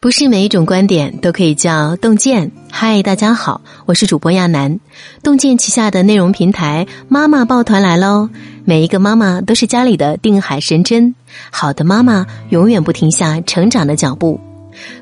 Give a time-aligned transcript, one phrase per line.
[0.00, 2.52] 不是每一种观点都可以叫洞见。
[2.70, 4.78] 嗨，大家好，我是主播亚楠。
[5.24, 8.28] 洞见旗下的内容平台妈妈抱团来喽！
[8.64, 11.16] 每一个妈妈都是家里的定海神针，
[11.50, 14.38] 好的妈妈永远不停下成长的脚步。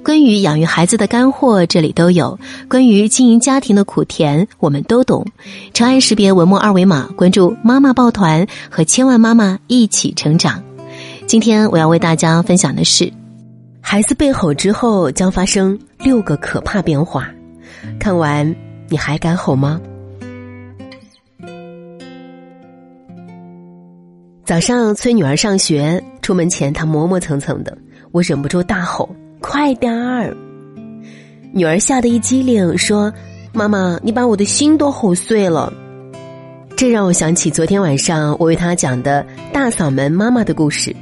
[0.03, 5.27] 关于养育孩子的干货，这里都有；关于经营家庭的苦甜，我们都懂。
[5.75, 10.63] 长按识别文末二维码，关注妈妈抱团，和千万妈妈一起成长。
[11.27, 13.13] 今天我要为大家分享的是。
[13.89, 17.31] 孩子被吼之后将发生六个可怕变化，
[18.01, 18.53] 看完
[18.89, 19.81] 你还敢吼吗？
[24.45, 27.79] 早上催女儿上学，出门前她磨磨蹭蹭的，
[28.11, 30.37] 我忍不住大吼：“快点儿！”
[31.55, 33.13] 女儿吓得一激灵，说
[33.55, 35.73] ：“妈妈，你把我的心都吼碎了。”
[36.77, 40.95] 这让我想起昨天晚上我为她讲的大嗓门妈妈的故事。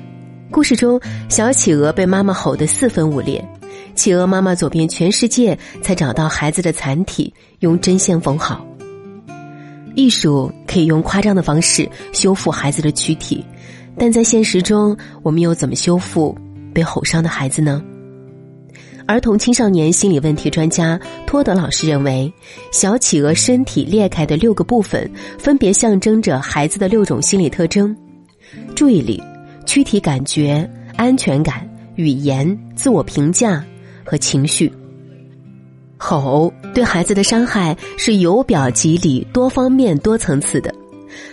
[0.54, 3.44] 故事中，小企鹅被妈妈吼得四分五裂，
[3.96, 8.64] 企鹅妈妈走遍全世界才找到孩子的残体，用针线缝好。
[9.96, 13.44] 艺术可以用夸张的方式修复孩子的躯体，
[13.98, 16.38] 但在现实中，我们又怎么修复
[16.72, 17.82] 被吼伤的孩子呢？
[19.08, 22.32] 儿童青少年心理问题专家托德老师认为，
[22.70, 27.92] 小企鹅身体裂开的六个部分，分别象征着孩子的六种心理特征：
[28.76, 29.20] 注意力。
[29.74, 33.64] 躯体感觉、安全感、语言、自我评价
[34.04, 34.72] 和情绪。
[35.96, 40.72] 吼对孩子的伤害是由表及里、多方面、多层次的。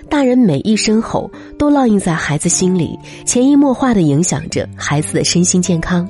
[0.09, 2.97] 大人每一声吼都烙印在孩子心里，
[3.27, 6.09] 潜移默化的影响着孩子的身心健康。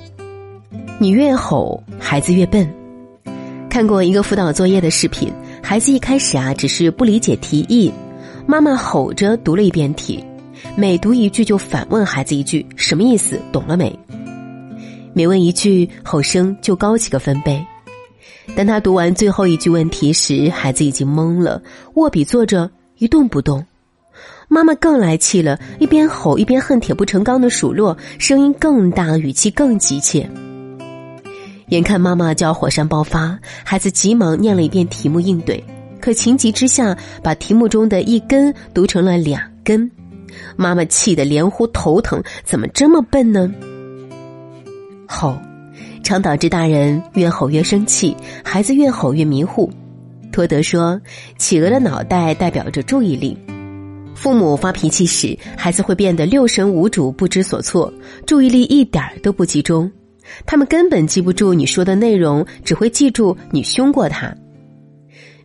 [1.00, 2.66] 你越吼，孩子越笨。
[3.70, 5.30] 看过一个辅导作业的视频，
[5.62, 7.92] 孩子一开始啊只是不理解题意，
[8.48, 10.24] 妈妈吼着读了一遍题。
[10.76, 13.40] 每读一句就反问孩子一句什么意思？
[13.52, 13.98] 懂了没？
[15.14, 17.66] 每问一句，吼声就高几个分贝。
[18.56, 21.62] 当他读完最后一句问题时，孩子已经懵了，
[21.96, 23.66] 握笔坐着一动不动。
[24.48, 30.30] 妈妈更来气了，一边吼一边恨铁不成钢的数落，声音更大，语气更急切。
[31.70, 35.64] 眼看妈妈就要火山爆发，孩子急忙念了一遍题目应对，
[36.02, 39.90] 可情急之下把题目中的一根读成了两根。
[40.56, 43.52] 妈妈气得连呼头疼，怎么这么笨呢？
[45.08, 45.38] 吼，
[46.04, 49.70] 常导致大人越吼越生气，孩子越吼越迷糊。
[50.32, 51.02] 托德说，
[51.38, 53.38] 企鹅的脑袋代表着注意力。
[54.16, 57.92] 父母发脾气时，孩子会变得六神无主、不知所措，
[58.26, 59.92] 注意力一点都不集中。
[60.46, 64.34] 他们根本记不住你说的内容，只会记住你凶过他。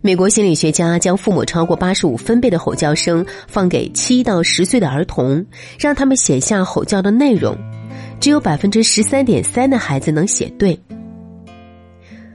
[0.07, 5.45] 美国心理学家将父母超过八十五分贝的吼叫声放给七到十岁的儿童，
[5.81, 7.59] 让他们写下吼叫的内容，
[8.21, 10.79] 只有百分之十三点三的孩子能写对。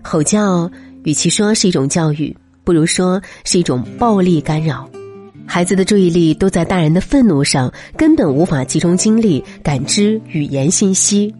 [0.02, 0.70] 吼叫
[1.04, 4.86] 与其说是一种教育，不如说是一种暴力干扰。
[5.46, 11.34] 孩子的注意力都在大人的愤怒上，根本无法集中精力感知语言信息。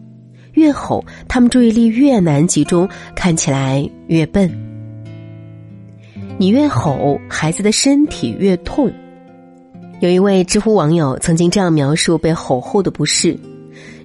[0.54, 2.88] 越吼，他们注意力越难集中，
[3.18, 4.71] 看起来越笨。
[6.42, 8.92] 你越吼，孩子的身体越痛。
[10.00, 13.40] 有一位知乎网友曾经这样描述被吼后的不适：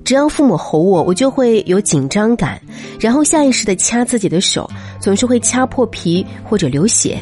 [0.04, 2.60] 只要父母吼我，我就会有紧张感，
[3.00, 4.70] 然后下意识的掐自己的手，
[5.00, 7.18] 总是会掐破皮或者流血，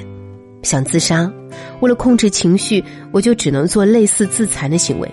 [0.64, 1.32] 想自杀。
[1.78, 2.82] 为了控制情绪，
[3.12, 5.08] 我就只能做类似自残的行为。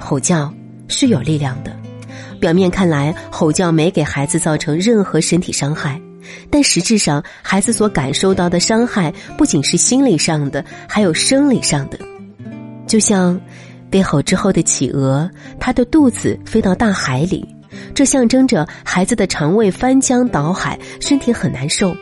[0.00, 0.52] 吼叫
[0.88, 1.72] 是有力量的，
[2.40, 6.00] 表面看来，吼叫没给孩子造成任何身体伤害。
[6.50, 11.98] 但实质上，孩子所感受到的伤害不仅是心理上的，还有生理上的。
[12.86, 13.40] 就像
[13.90, 17.46] 被吼之后的企鹅，它的肚子飞到大海里，
[17.94, 21.94] 这象征着孩子的肠胃翻江倒海，身体很难受。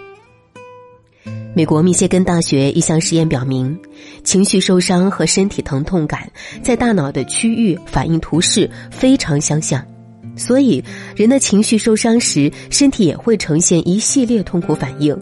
[1.55, 3.79] 美国密歇根大学一项实验表明，
[4.25, 6.31] 情绪受伤和身体疼痛感
[6.63, 9.87] 在大脑的区域反应图示非常相像。
[10.35, 10.83] 所以，
[11.15, 15.17] 人的情绪受伤时，身体也会呈现一系列痛苦反应：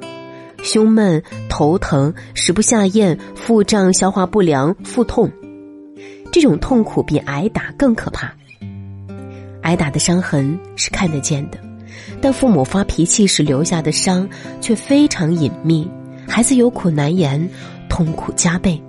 [0.62, 5.30] 胸闷、头疼、食不下咽、腹胀、消化不良、腹痛。
[6.32, 8.32] 这种痛苦比挨打更可怕。
[9.62, 11.58] 挨打的伤痕是看得见的，
[12.20, 14.28] 但父母发脾气时留下的伤
[14.60, 15.90] 却非常隐秘，
[16.28, 17.50] 孩子有苦难言，
[17.88, 18.80] 痛苦加倍。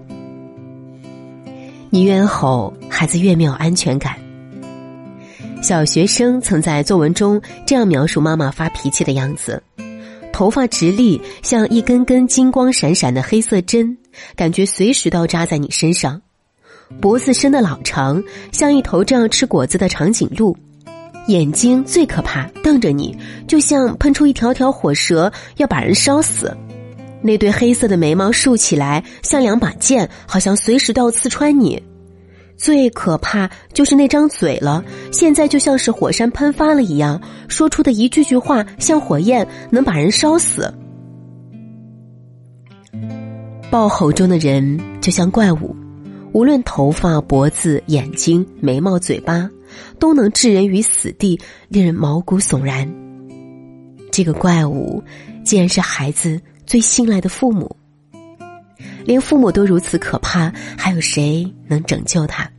[1.89, 4.15] 你越吼，孩子越没有安全感。
[5.61, 9.61] 小学生曾在作文中这样描述妈妈发脾气的样子：
[10.33, 13.95] 头发直立，像一根根金光闪闪的黑色针，
[14.35, 16.19] 感觉随时都要扎在你身上；
[16.99, 18.21] 脖子伸得老长，
[18.51, 20.51] 像一头正要吃果子的长颈鹿；
[21.27, 23.15] 眼睛最可怕，瞪着你，
[23.47, 26.57] 就像喷出一条条火舌，要把人烧死。
[27.21, 31.81] 那对黑色的眉毛竖起来，像两把剑，好像随时都要刺穿你。
[32.61, 40.71] 最可怕就是那张嘴了，现在就像是火山喷发了一样，说出的一句句话像火焰，能把人烧死。
[43.71, 45.75] 暴吼中的人就像怪物，
[46.33, 49.49] 无论头发、脖子、眼睛、眉毛、嘴巴，
[49.97, 52.87] 都能置人于死地，令人毛骨悚然。
[54.11, 55.03] 这个怪物，
[55.43, 56.39] 竟然是孩子。
[56.67, 57.75] 最信赖的父母，
[59.05, 62.49] 连父母都如此可怕，还有谁能拯救他？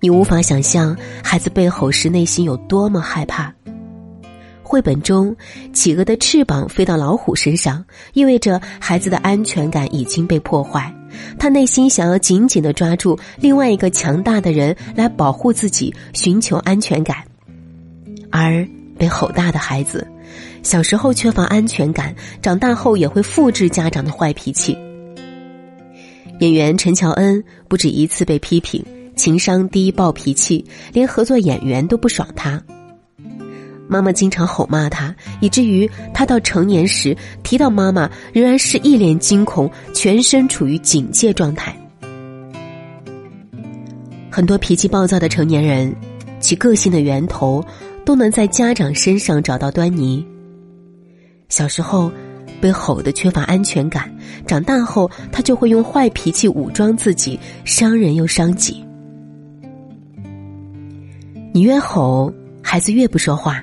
[0.00, 3.52] 你无法想象孩子被吼时内心有多么害怕。
[4.62, 5.34] 绘本中，
[5.72, 10.94] 企鹅的翅膀飞到老虎身上，意味着孩子的安全感已经被破坏。
[11.38, 17.16] 他内心想要紧紧的抓住另外一个强大的人来保护自己，寻求安全感，
[18.30, 18.68] 而
[18.98, 20.06] 被吼大的孩子。
[20.62, 24.76] 小时候缺乏安全感，长大后也会复制家长的坏脾气。
[26.40, 28.84] 演员陈乔恩不止一次被批评
[29.16, 32.62] 情商低、暴脾气，连合作演员都不爽他。
[33.88, 41.74] 妈妈经常吼骂他，以至于他到成年时提到妈妈，仍然是一脸惊恐，全身处于警戒状态。
[44.30, 45.92] 很多脾气暴躁的成年人，
[46.38, 47.64] 其个性的源头
[48.04, 50.24] 都能在家长身上找到端倪。
[51.48, 52.12] 小时候
[52.60, 54.10] 被吼的缺乏安全感，
[54.46, 58.84] 长大后他就会用坏脾气武装自己，伤人又伤己。
[61.52, 62.32] 你越吼，
[62.62, 63.62] 孩子越不说话。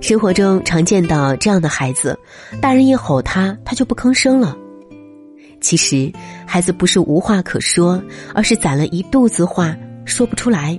[0.00, 2.18] 生活中常见到这样的孩子，
[2.60, 4.56] 大人一吼他，他就不吭声了。
[5.60, 6.12] 其实
[6.46, 8.02] 孩子不是无话可说，
[8.34, 9.74] 而是攒了一肚子话
[10.04, 10.78] 说不出来。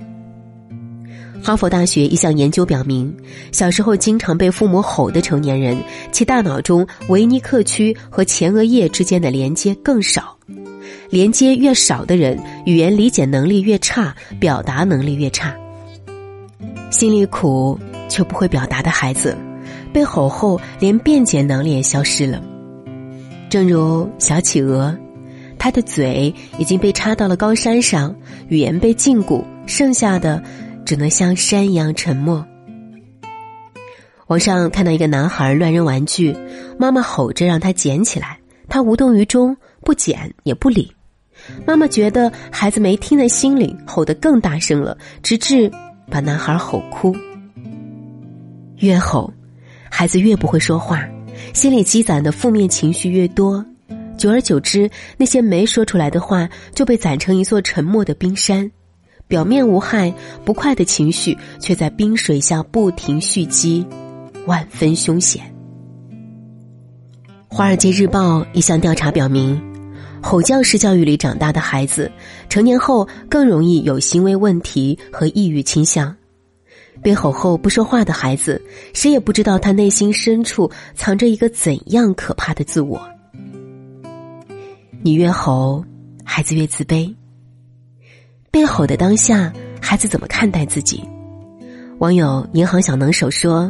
[1.45, 3.15] 哈佛大学一项研究表明，
[3.51, 5.77] 小时候经常被父母吼的成年人，
[6.11, 10.35] 其大脑中维尼克区和前额叶之间的连接更少。
[11.07, 15.55] 连接越少的人，语言理解能力越差，表达能力越差。
[16.89, 19.37] 心里苦却不会表达的孩子，
[19.93, 22.41] 被吼后连辩解能力也消失了。
[23.51, 24.97] 正如小企鹅，
[25.59, 28.15] 它的嘴已经被插到了高山上，
[28.47, 30.41] 语言被禁锢，剩下的。
[30.85, 32.45] 只能像山一样沉默。
[34.27, 36.35] 网上看到一个男孩乱扔玩具，
[36.79, 38.39] 妈妈吼着让他捡起来，
[38.69, 40.91] 他无动于衷，不捡也不理。
[41.65, 45.69] 妈妈觉得孩子没听在心里，吼得更大声了，直至
[46.09, 47.15] 把男孩吼哭。
[48.77, 49.31] 越吼，
[49.91, 51.07] 孩子越不会说话，
[51.53, 53.63] 心里积攒的负面情绪越多，
[54.17, 58.71] 久而久之，那些没说出来的话就被攒成一座沉默的冰山。
[59.27, 60.13] 表面无害，
[60.43, 63.85] 不快的情绪却在冰水下不停蓄积，
[64.45, 65.43] 万分凶险。
[67.57, 69.59] 《华尔街日报》一项调查表明，
[70.21, 72.11] 吼叫式教育里长大的孩子，
[72.49, 76.15] 成年后更容易有行为问题和抑郁倾向。
[77.01, 78.61] 被吼后不说话的孩子，
[78.93, 83.01] 谁也不知道他内心深处藏着一个怎样可怕的自我。
[85.01, 85.83] 你越吼，
[86.23, 87.13] 孩子越自卑。
[88.55, 91.03] 被吼的当下，孩子怎么看待自己？
[91.97, 93.69] 网友银行小能手说：“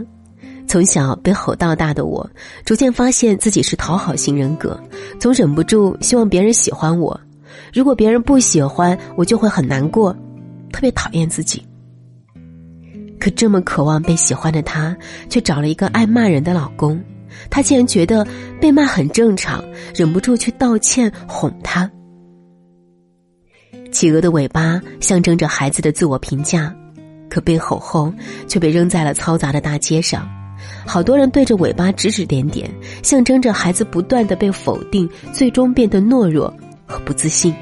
[0.69, 2.29] 从小被吼到大的我，
[2.63, 4.79] 逐渐发现自己是讨好型人格，
[5.19, 7.19] 总忍不住希望别人喜欢我。
[7.73, 10.15] 如果别人不喜欢我，就会很难过，
[10.71, 11.65] 特别讨厌自己。
[13.19, 14.95] 可这么渴望被喜欢的他，
[15.31, 17.03] 却找了一个爱骂人的老公。
[17.49, 18.23] 他竟然觉得
[18.61, 19.65] 被骂很正常，
[19.95, 21.89] 忍不住去道歉哄他。”
[23.95, 26.75] 企鹅的尾巴象征着孩子的自我评价，
[27.29, 28.13] 可被吼后
[28.45, 30.29] 却被扔在了嘈杂的大街上。
[30.85, 32.69] 好多人对着尾巴指指点点，
[33.01, 36.53] 象征着孩子不断的被否定，最终变得懦弱
[36.85, 37.55] 和不自信。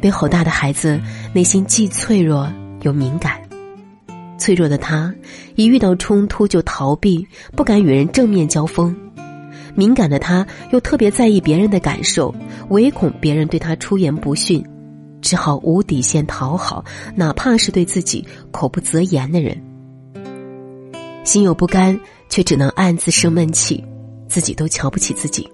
[0.00, 1.00] 被吼大的孩子
[1.32, 2.48] 内心既脆弱
[2.82, 3.36] 又敏感，
[4.38, 5.12] 脆弱的他
[5.56, 8.94] 一遇到冲突就逃避，不敢与人正面交锋。
[9.74, 12.34] 敏感的他，又特别在意别人的感受，
[12.70, 14.64] 唯恐别人对他出言不逊，
[15.20, 16.84] 只好无底线讨好，
[17.14, 19.60] 哪怕是对自己口不择言的人。
[21.24, 21.98] 心有不甘，
[22.28, 23.84] 却只能暗自生闷气，
[24.28, 25.48] 自己都瞧不起自己。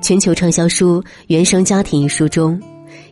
[0.00, 2.60] 全球畅销书《原生家庭》一书中，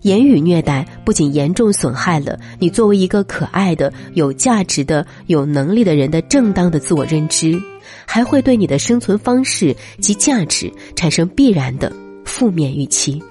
[0.02, 7.61] 言语虐待不仅严重损害了你作为一个可爱的、有价值的、有能力的人的正当的自我认知。
[8.06, 11.92] 还会对你的生存方式及价值产生必然的
[12.25, 13.23] 负面预期。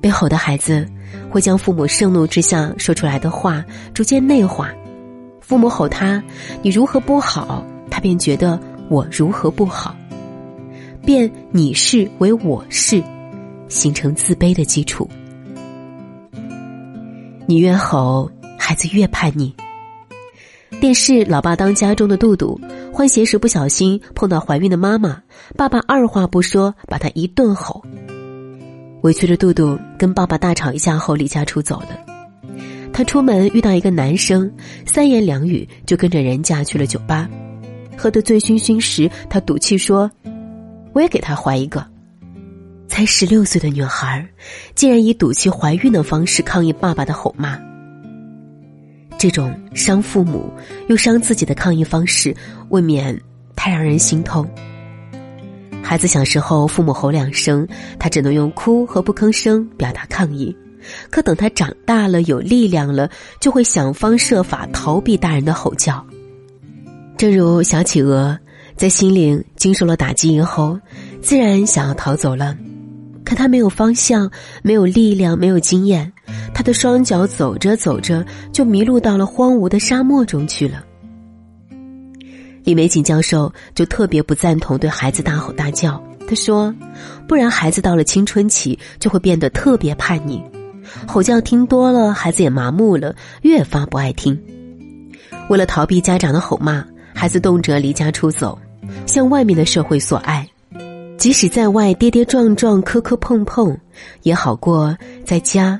[0.00, 0.86] 被吼的孩子
[1.28, 4.70] 会将父母盛怒之下说出来的话逐渐内化。
[5.40, 6.22] 父母吼他
[6.62, 9.96] ：“你如何不好？”他便觉得我如何不好，
[11.04, 13.02] 变你是为我是，
[13.68, 15.10] 形成自卑的基础。
[17.46, 19.52] 你越吼，孩子越叛逆。
[20.80, 22.58] 电视《老爸当家》中的杜杜
[22.92, 25.22] 换鞋时不小心碰到怀孕的妈妈，
[25.56, 27.82] 爸爸二话不说把他一顿吼。
[29.02, 31.88] 委屈的杜杜跟爸爸大吵一架后离家出走了。
[32.92, 34.52] 他出门遇到一个男生，
[34.84, 37.28] 三言两语就跟着人家去了酒吧。
[37.96, 40.10] 喝得醉醺醺时，他赌气说
[40.92, 41.86] ：“我也给他怀一个。”
[42.88, 44.28] 才十六岁的女孩，
[44.74, 47.58] 竟然以赌气怀孕的方式抗议爸爸的吼骂。
[49.20, 50.50] 这种伤父母
[50.88, 52.34] 又伤自己的抗议方式，
[52.70, 53.20] 未免
[53.54, 54.48] 太让人心痛。
[55.82, 60.56] 孩子小时候父母吼两声，他只能用哭和不吭声表达抗议；
[61.10, 63.10] 可等他长大了有力量了，
[63.40, 66.02] 就会想方设法逃避大人的吼叫。
[67.18, 68.38] 正如小企鹅，
[68.74, 70.80] 在心灵经受了打击以后，
[71.20, 72.56] 自然想要逃走了，
[73.30, 74.28] 可他没有方向，
[74.60, 76.12] 没有力量，没有经验，
[76.52, 80.84] 他的双脚走着走着就迷路到了荒芜的沙漠中去了。
[82.64, 86.74] 李玫瑾教授就特别不赞同对孩子大吼大叫，他说
[87.28, 90.42] ：“不然孩子到了青春期就会变得特别叛逆，
[91.06, 94.36] 吼叫听多了，孩子也麻木了，越发不爱听。
[95.48, 96.84] 为了逃避家长的吼骂。”
[97.14, 98.58] 孩子动辄离家出走，
[99.06, 100.48] 向外面的社会索爱，
[101.20, 103.76] 即使在外跌跌撞撞、磕磕碰碰，
[104.22, 105.78] 也好过在家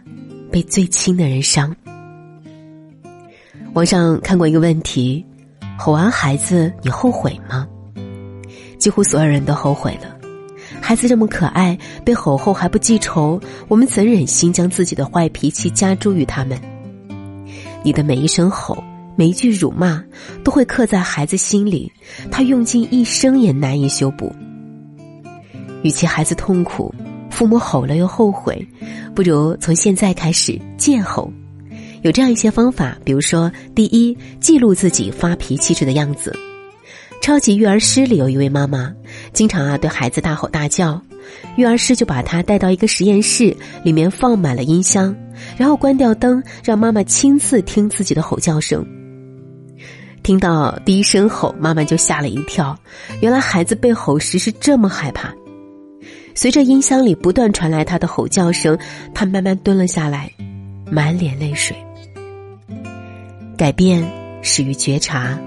[0.53, 1.75] 被最亲的人伤。
[3.73, 5.25] 网上看过一个问题：
[5.79, 7.67] 吼完孩子，你后悔吗？
[8.77, 10.15] 几乎所有人都后悔了。
[10.79, 16.61] 孩子这么可爱，被吼后还不记仇，我们怎忍心将自己的坏脾气加诸于他们？
[17.83, 18.77] 你的每一声吼。
[19.17, 20.03] 每一句辱骂
[20.43, 21.91] 都会刻在孩子心里，
[22.31, 24.35] 他用尽一生也难以修补。
[25.83, 26.95] 与其孩子痛苦，
[27.31, 28.67] 父母吼了又后悔，
[29.15, 31.33] 不如从现在开始戒吼。
[32.03, 36.35] 有这样一些方法，比如说：第一，记录自己发脾气时的样子。
[37.21, 38.91] 超级育儿师里有一位妈妈，
[39.35, 41.01] 经常啊对孩子大吼大叫，
[41.57, 45.15] 育儿师就把他带到一个实验室，里面放满了音箱，
[45.59, 48.83] 然后关掉灯，让妈妈亲自听自己的吼叫声。
[50.23, 52.75] 听到第一声吼，妈妈就吓了一跳。
[53.21, 55.35] 原来孩子被吼时是这么害怕。
[56.41, 58.79] 随着音箱里不断传来他的吼叫声，
[59.13, 60.33] 他慢慢蹲了下来，
[60.91, 61.77] 满脸泪水。
[63.59, 64.03] 改变
[64.41, 65.39] 始于觉察。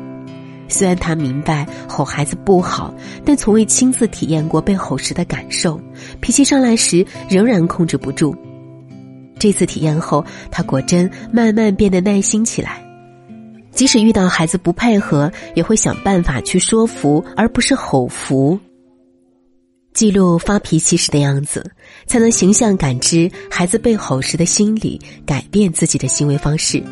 [0.68, 2.94] 虽然他明白吼孩子不好，
[3.26, 5.82] 但从未亲自体验过被吼时的感受，
[6.22, 8.36] 脾气上来时仍然控制不住。
[9.40, 12.80] 这次体验后，他果真慢慢变得耐心起来。
[13.72, 18.60] 即使遇到孩子不配合，也会想办法去说服，而不是吼服。
[19.94, 21.72] 记录发脾气时的样子，
[22.08, 26.84] 才能形象感知孩子被吼时的心理，改变自己的行为方式。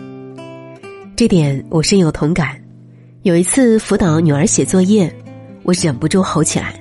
[1.16, 2.60] 这点我深有同感。
[3.24, 5.14] 有一次辅导女儿写作业，
[5.64, 6.80] 我忍不住吼起来：“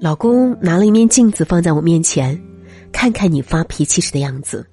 [0.00, 2.38] 老公拿了一面镜子放在我面前，
[2.92, 4.66] 看看你发脾气时的样子。”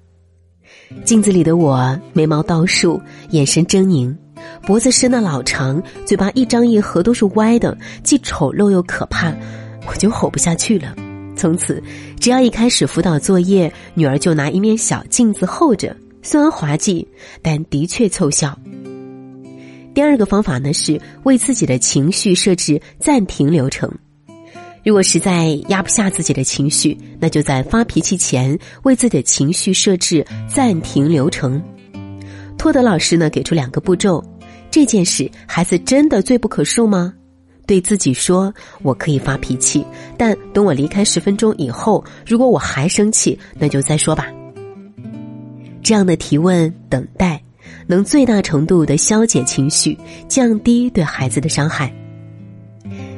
[1.04, 4.14] 镜子里的我眉毛倒竖，眼神狰狞。
[4.62, 9.34] 脖子伸得老长，嘴巴一张一合都是歪的，既丑陋又可怕，
[9.86, 10.94] 我就吼不下去了。
[11.36, 11.82] 从此，
[12.20, 17.06] 只要一开始辅导作业，女儿就拿一面小镜子候着，虽然滑稽，
[17.40, 18.56] 但的确凑效。
[19.94, 23.90] 第二个方法呢，是为自己的情绪设置暂停流程。
[24.84, 31.62] 如果实在压不下自己的情绪，那就在发脾气前为自己的情绪设置暂停流程。
[32.58, 34.22] 托德老师呢，给出两个步骤。
[34.70, 37.14] 这件事，孩子真的罪不可恕吗？
[37.66, 38.52] 对自己说
[38.82, 39.84] ：“我可以发脾气，
[40.16, 44.28] 但等我离开十分钟以后，如果我还生气，那就再说吧。”
[45.82, 47.42] 这样的提问、等待，
[47.86, 51.92] 能最大程度的消解情绪，降低对孩子的伤害。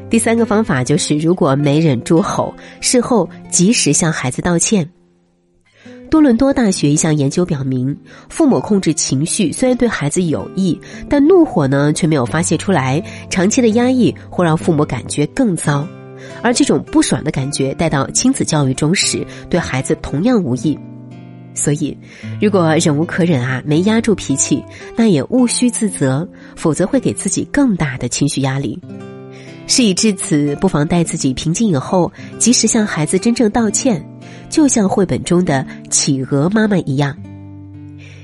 [0.09, 4.89] 第三个方法就是，如果没忍住吼，事后及时向孩子道歉。
[6.15, 10.79] 多伦多大学一项研究表明，父母控制情绪虽然对孩子有益，
[11.09, 15.85] 但怒火呢却没有发泄出来，长期的压抑会让父母感觉更糟，
[16.41, 20.79] 而这种不爽的感觉带到亲子教育中时，对孩子同样无益。
[21.53, 21.99] 所以，
[22.41, 24.63] 如果忍无可忍啊，没压住脾气，
[24.95, 28.81] 那也勿需自责，否则会给自己更大的情绪压力。
[29.67, 34.01] 事已至此，不妨待自己平静以后，及时向孩子真正道歉。
[34.49, 37.17] 就像绘本中的企鹅妈妈一样，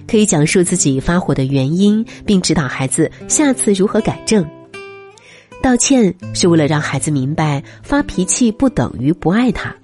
[0.07, 4.45] 可以讲述自己发火的原因，并指导孩子下次如何改正。
[5.63, 9.75] 道歉是为了让孩子明白，发脾气不等于不爱他，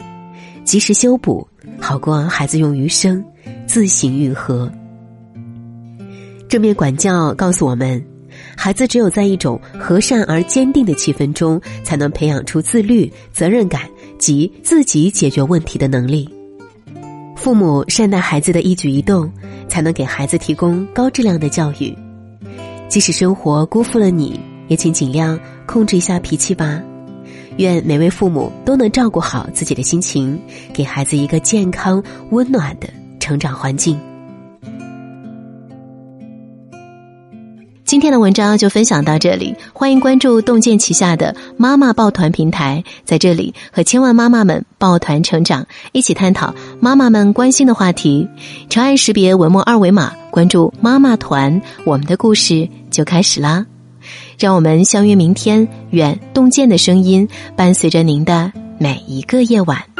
[0.65, 1.47] 及时修补
[1.79, 3.23] 好过孩子用余生
[3.67, 4.71] 自行愈合。
[6.49, 8.03] 正面管教告诉我们，
[8.57, 13.83] 孩子只有在一种和善而坚定的气氛中，才能培养出自律、责任感
[14.19, 16.29] 及自己解决问题的能力。
[17.37, 19.31] 父母善待孩子的一举一动，
[19.69, 21.97] 才能给孩子提供高质量的教育。
[22.89, 25.39] 即使生活辜负了你，也请尽量。
[25.67, 26.81] 控制一下脾气吧，
[27.57, 30.41] 愿每位父母都能照顾好自己的心情，
[30.73, 33.99] 给孩子一个健康温暖的成长环境。
[37.87, 48.27] 今天的文章就分享到这里，欢迎关注洞见旗下的妈妈抱团平台，在这里和千万妈妈们抱团成长，一起探讨妈妈们关心的话题。
[48.69, 53.65] 长按识别文末二维码，关注妈妈团，我们的故事就开始啦。
[54.37, 59.96] 让我们相约明天，愿洞见的声音伴随着您的每一个夜晚。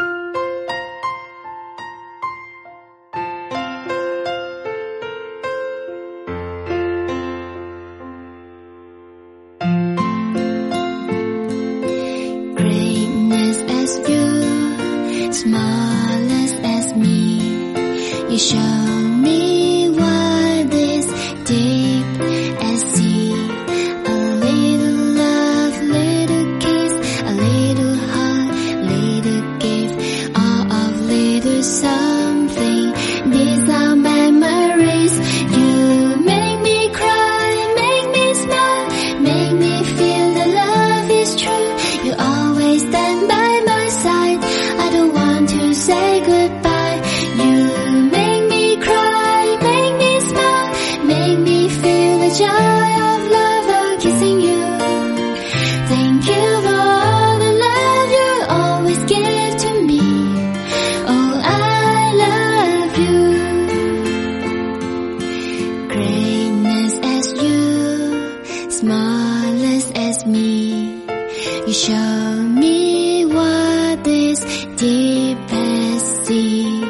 [18.37, 18.76] 一生
[76.27, 76.86] see.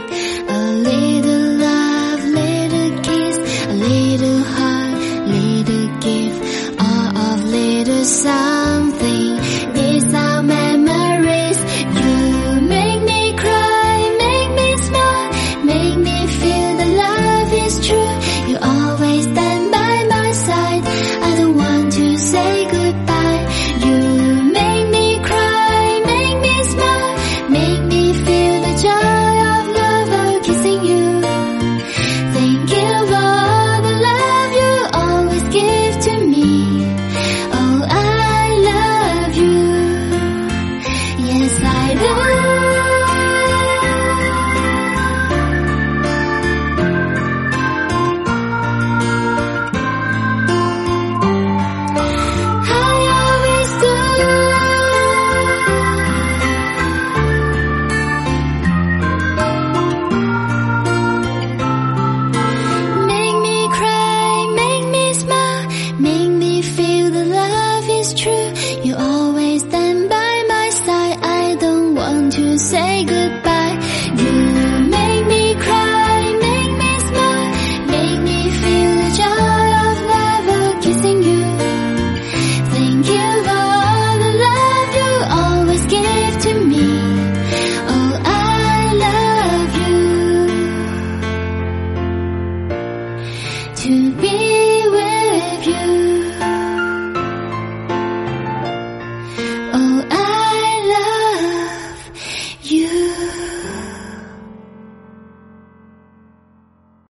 [72.58, 73.15] say goodbye.